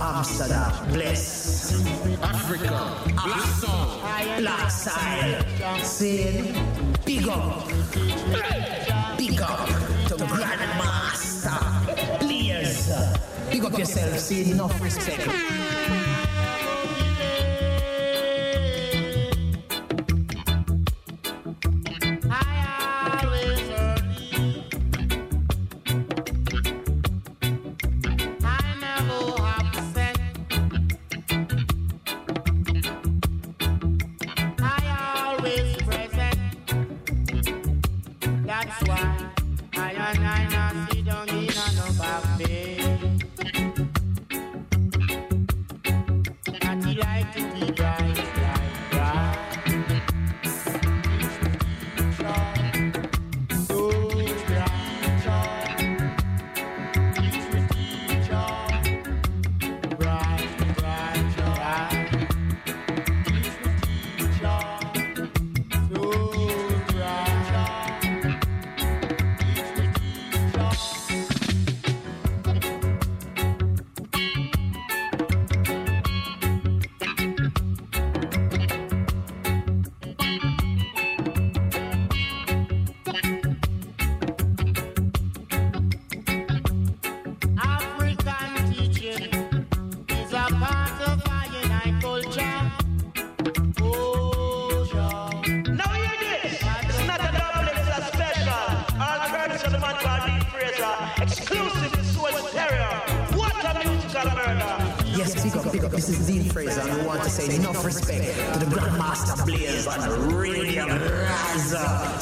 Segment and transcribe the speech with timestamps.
[0.00, 0.92] Amsterdam.
[0.92, 1.72] Bless.
[2.22, 2.94] Africa.
[3.24, 4.00] Black song.
[4.38, 5.44] Black side.
[5.82, 6.54] Saying,
[7.04, 7.66] big up.
[9.18, 9.66] Big up
[10.06, 12.20] to the Grandmaster.
[12.20, 12.92] Blaze.
[13.50, 14.18] Big up yourself.
[14.18, 16.07] See enough respect.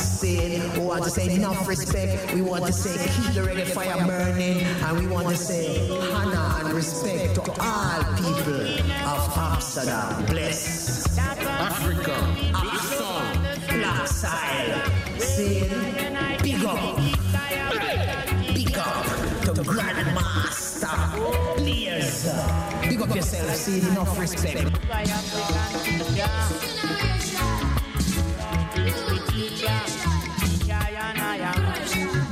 [0.07, 2.33] Saying, we want to say enough respect.
[2.33, 6.65] We want to say keep the reggae fire burning, and we want to say honor
[6.65, 8.63] and respect to all people
[9.05, 10.25] of Amsterdam.
[10.27, 11.19] Bless.
[11.19, 12.17] Africa.
[12.97, 13.43] Song.
[13.69, 15.21] Black side.
[15.21, 15.69] Saying,
[16.43, 16.97] big up.
[18.55, 19.07] Big up
[19.45, 22.25] to Grandmaster Blaze.
[22.89, 23.55] Big up yourself.
[23.55, 24.71] See enough respect.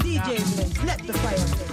[0.05, 1.65] DJ Blake, let the fire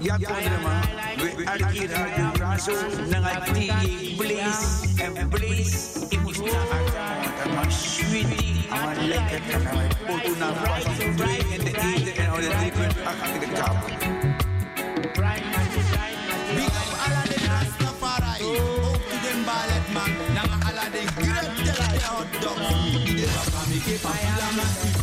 [0.00, 0.16] Ya
[7.40, 9.72] Blaze and dranga
[11.52, 12.94] en a the evening and all the different
[16.54, 18.32] Big up alla the Rastafari.
[18.42, 20.10] Hope to them ballet man.
[20.34, 22.58] Nanga alla the great hot dog.
[23.08, 24.99] Ide baka mi ke papila ma siki kibuku.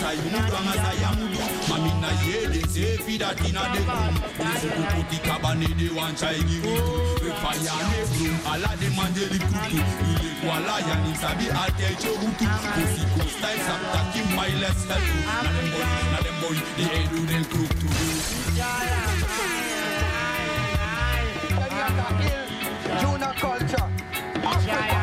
[0.00, 2.00] Fukuta yusa yumutu anga sa yamutu.
[2.00, 4.14] Na ye de se fida tina de kum.
[4.40, 7.22] Yesu kukuti kabane de wan chai givitu.
[7.22, 8.36] We fire ne brum.
[8.52, 9.76] Alla de mandeli kutu.
[9.76, 12.44] Ile kwala ya ni sabi ate chorutu.
[12.74, 15.04] Kosi ko style sapta ki my less help.
[15.44, 16.56] Na dem boy, na dem boy.
[16.76, 17.86] The edu den crook to
[23.00, 23.88] Junior culture.
[24.42, 24.99] Mama.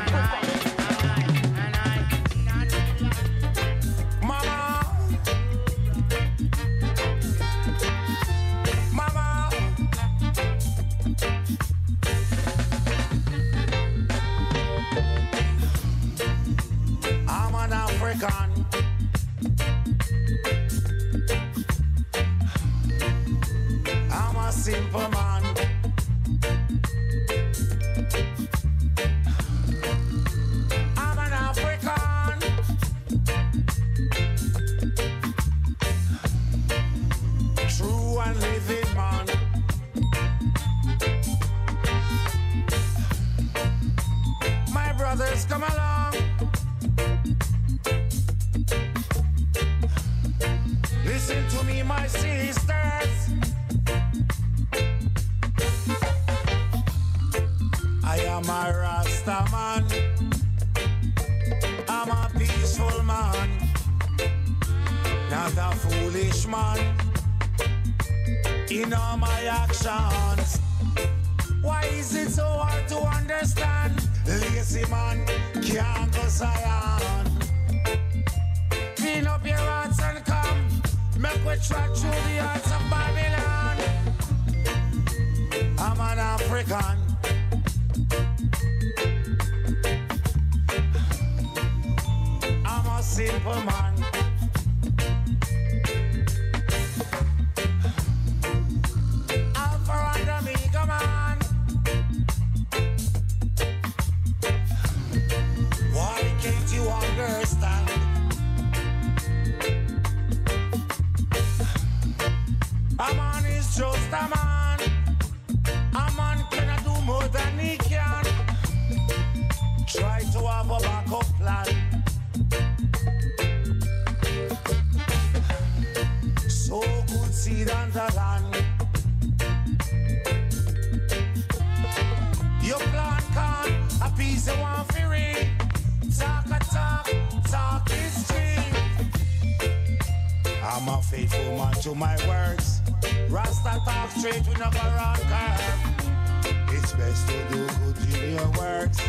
[141.98, 142.82] My words.
[143.30, 146.70] Rasta talk straight, we never run curve.
[146.70, 149.00] It's best to do good in your works.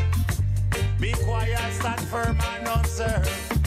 [0.99, 3.58] Be quiet, stand firm and observe.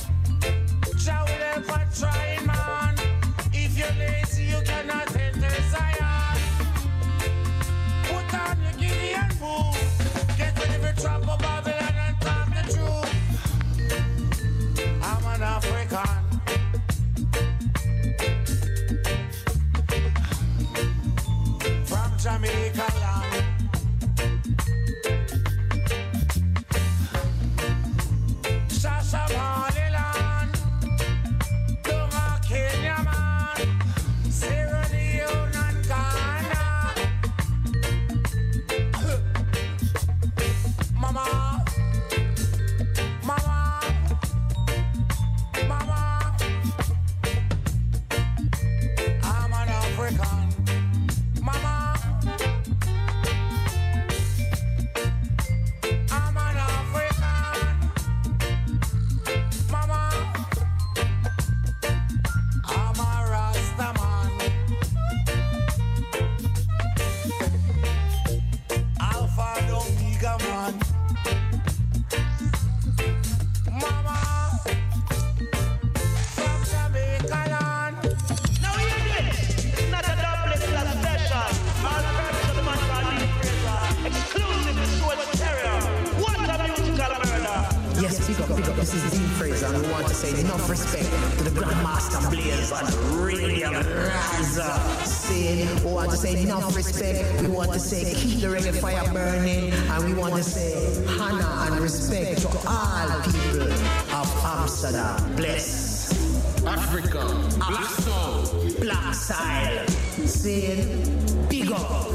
[88.82, 91.06] This is Dean Fraser, and we want to say enough respect
[91.38, 95.06] to the Grandmaster Blaze on Radio Raza.
[95.06, 97.44] Saying, we want to say enough respect.
[97.44, 101.72] We want to say keep the reggae fire burning, and we want to say honor
[101.72, 105.36] and respect to all people of Amsterdam.
[105.36, 106.66] Bless.
[106.66, 107.24] Africa,
[107.58, 109.88] Black Sound, Black Sile.
[110.26, 112.10] Saying, big up.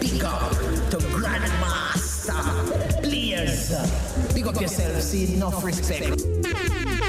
[0.00, 0.50] Big up
[0.88, 1.79] to Grandmaster.
[4.34, 6.99] Big up yourself, see enough respect.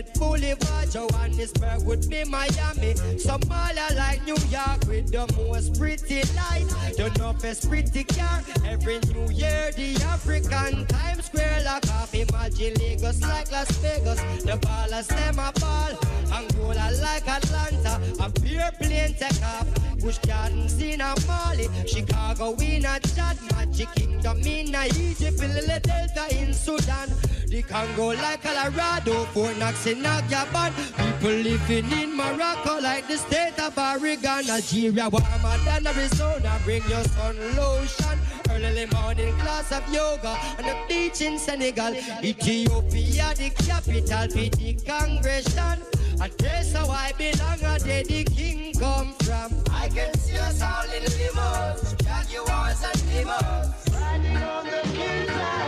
[0.00, 0.90] Sunset Boulevard.
[0.90, 2.94] Johannesburg would be Miami.
[3.18, 6.66] Somalia like New York with the most pretty light.
[6.96, 8.42] The toughest pretty car.
[8.66, 12.14] Every New Year, the African Times Square lock off.
[12.14, 14.20] Imagine Lagos like Las Vegas.
[14.44, 15.92] The ballers them a ball.
[16.32, 18.00] Angola like Atlanta.
[18.20, 19.66] A pure plane take off.
[20.00, 21.68] Busch Gardens in a Mali.
[21.86, 23.36] Chicago in a Chad.
[23.52, 25.40] Magic Kingdom in a Egypt.
[25.40, 27.10] Lily Delta in Sudan.
[27.50, 29.24] The Congo like Colorado.
[29.34, 30.70] Fort Knox in Agabon.
[30.96, 34.46] People living in Morocco like the state of Oregon.
[34.46, 36.60] Nigeria warmer than Arizona.
[36.64, 38.20] Bring your sun lotion.
[38.48, 41.92] Early morning class of yoga on the beach in Senegal.
[42.22, 45.82] Ethiopia, the capital, the congregation.
[46.22, 49.50] And place how I belong, where the king come from.
[49.72, 53.92] I can see us all in limos, jaguars and limos.
[53.92, 55.59] Riding on the to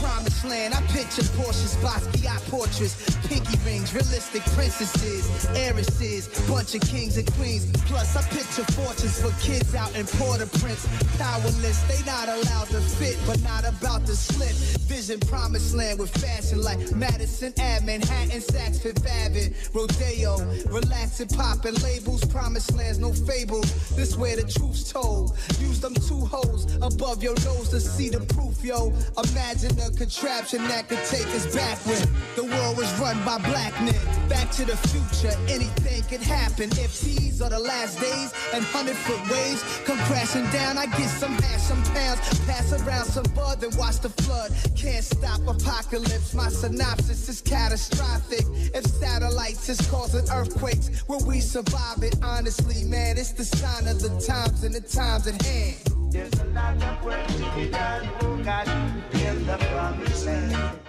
[0.01, 0.73] promised land.
[0.75, 1.75] I picture Porsches,
[2.21, 2.95] Basquiat portraits,
[3.27, 3.93] pinky rings.
[3.93, 7.69] Realistic princesses, heiresses, bunch of kings and queens.
[7.85, 10.87] Plus, I picture fortunes for kids out in Port-au-Prince.
[11.17, 14.55] Powerless, they not allowed to fit, but not about to slip.
[14.87, 20.37] Vision promised land with fashion like Madison Ave, Manhattan, Saks Fifth Avenue, Rodeo.
[20.69, 23.89] Relaxing, popping labels, promised lands, no fables.
[23.95, 25.37] This where the truth's told.
[25.59, 28.93] Use them two holes above your nose to see the proof, yo.
[29.31, 33.73] Imagine a contraption that could take us back when the world was run by black
[33.81, 33.95] men.
[34.29, 38.95] Back to the future, anything could happen if these are the last days and hundred
[38.95, 40.77] foot waves come crashing down.
[40.77, 44.51] I get some hash, some pounds, pass around some bud, then watch the flood.
[44.75, 46.33] Can't stop apocalypse.
[46.33, 48.45] My synopsis is catastrophic.
[48.73, 52.15] If satellites is causing earthquakes, will we survive it?
[52.23, 55.77] Honestly, man, it's the sign of the times and the times at hand.
[56.11, 58.67] There's a lot of work to be done, God,
[59.13, 60.79] in the promised land.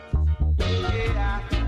[0.63, 1.62] Yeah,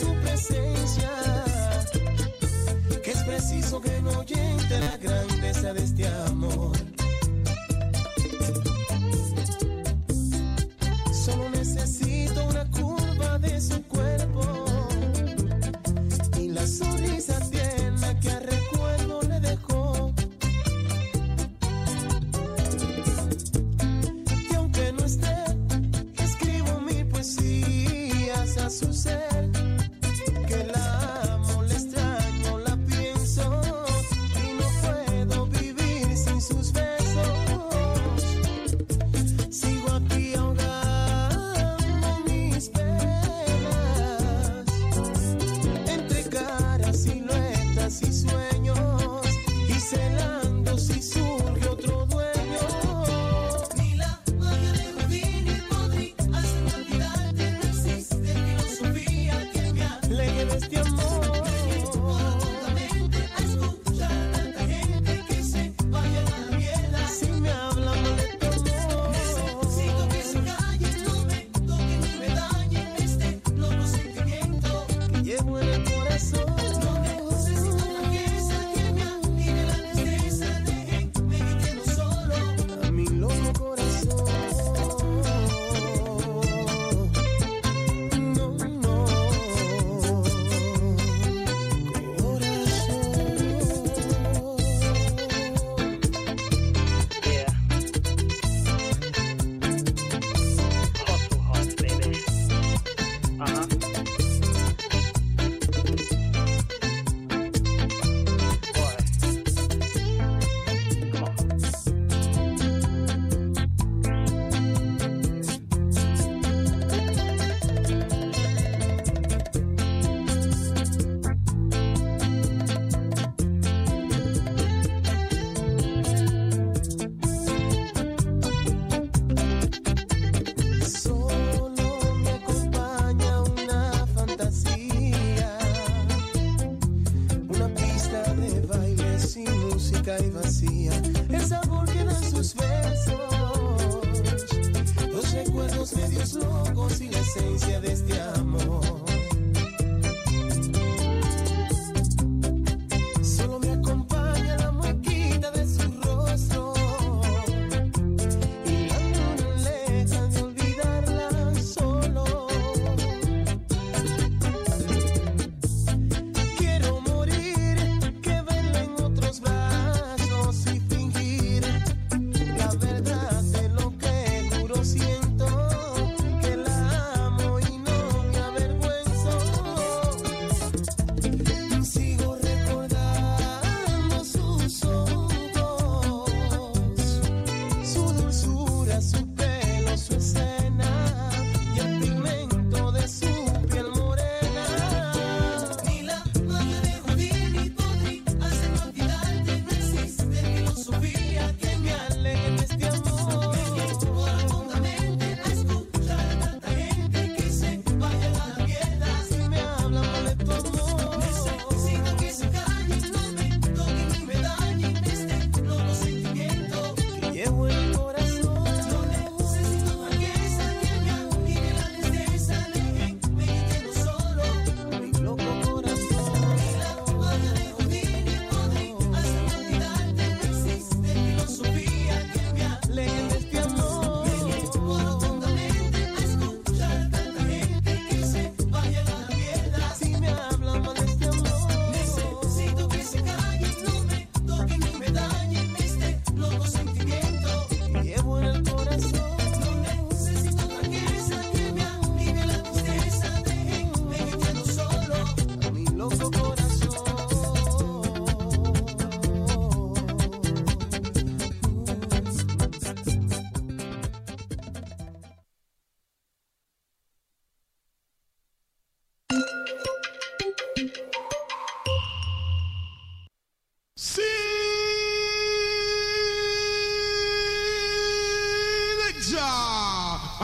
[0.00, 0.29] Necesito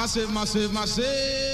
[0.06, 1.45] Massive, massive, massive.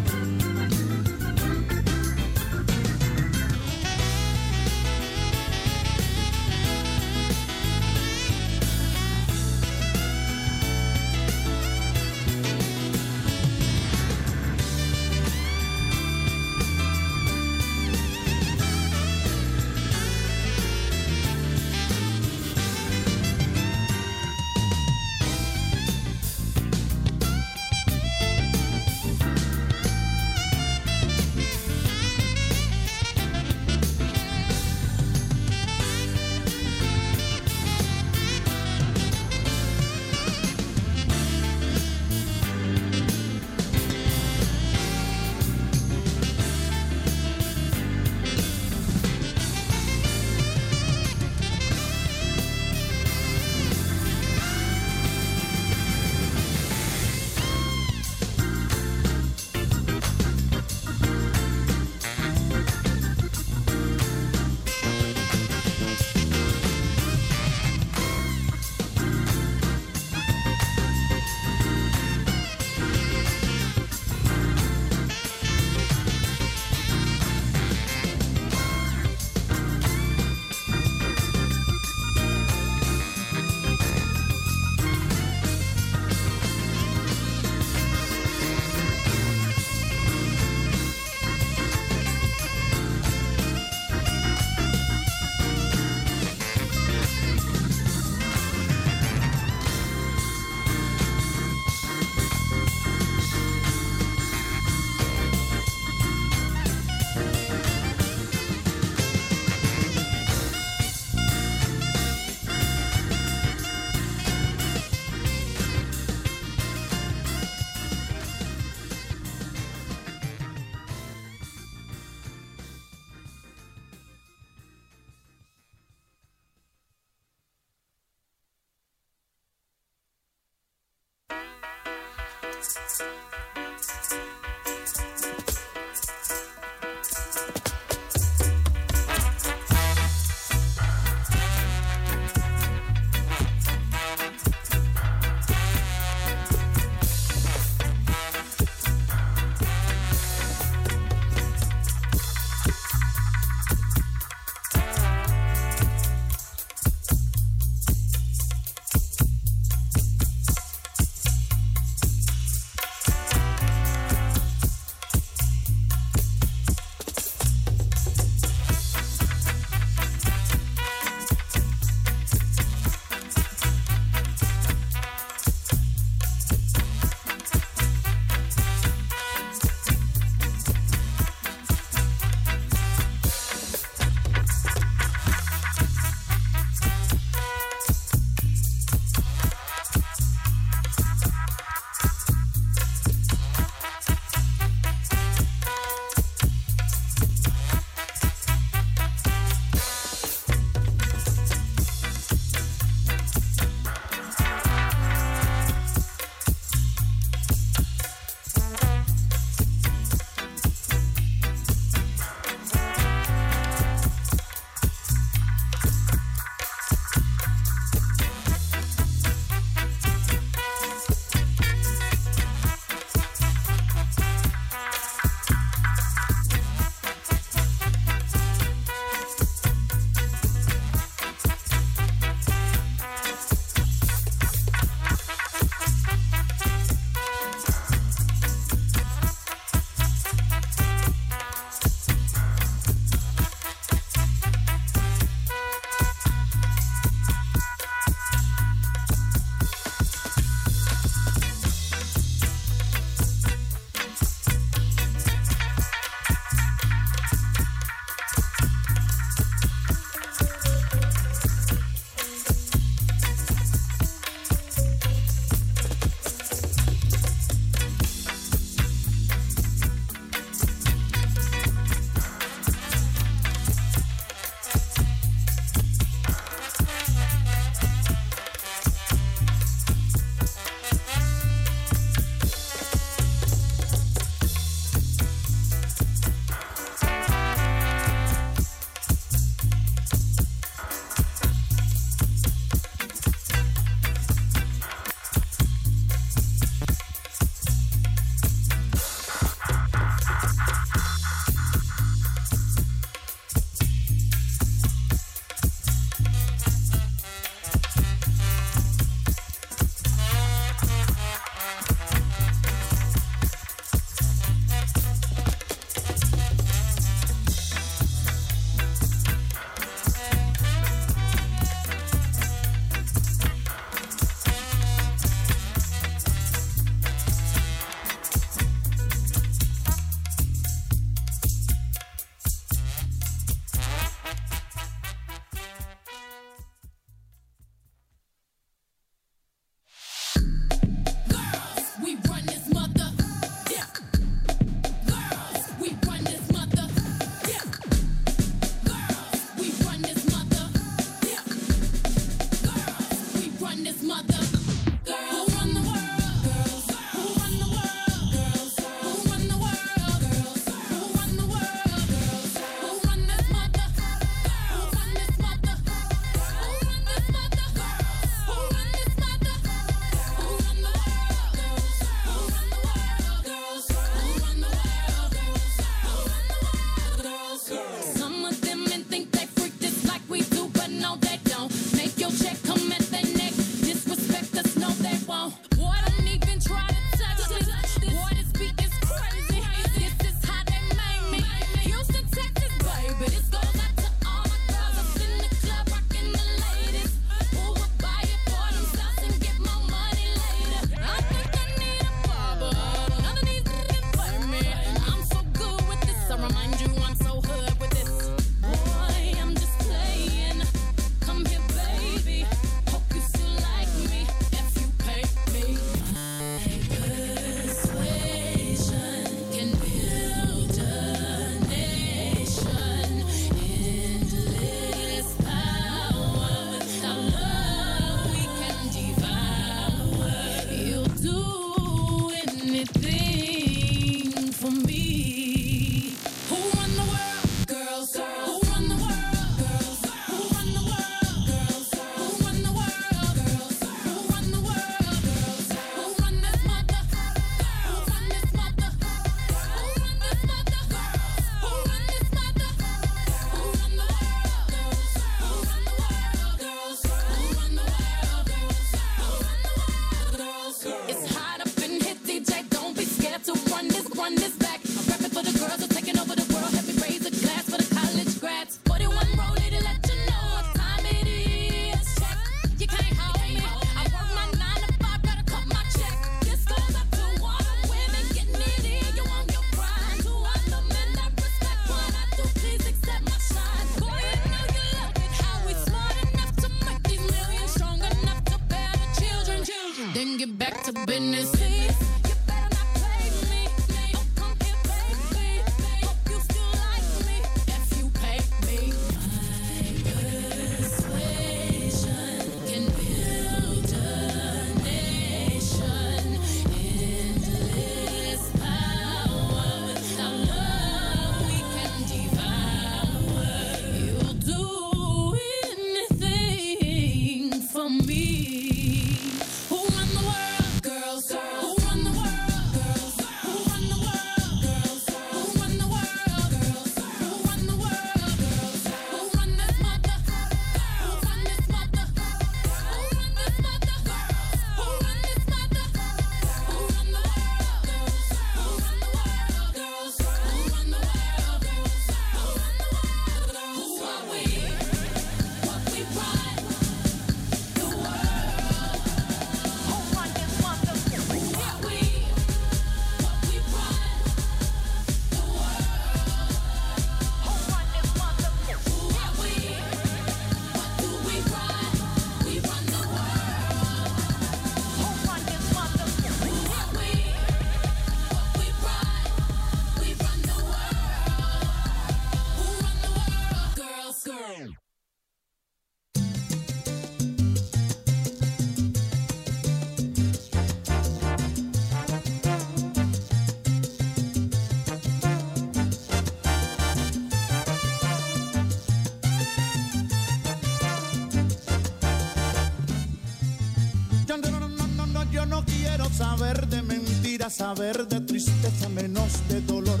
[597.74, 600.00] saber de tristeza, menos de dolor.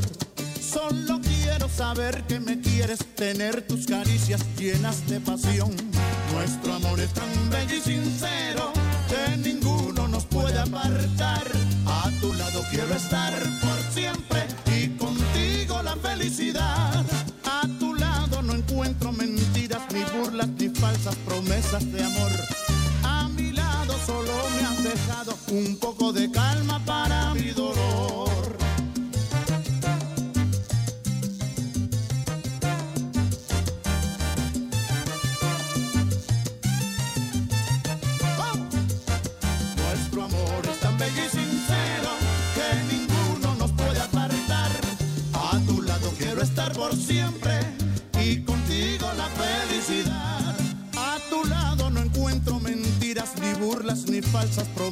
[0.58, 5.70] Solo quiero saber que me quieres tener tus caricias llenas de pasión.
[6.32, 8.87] Nuestro amor es tan bello y sincero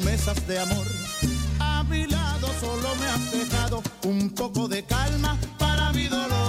[0.07, 0.87] promesas de amor.
[1.59, 6.46] A mi lado solo me has dejado un poco de calma para mi dolor.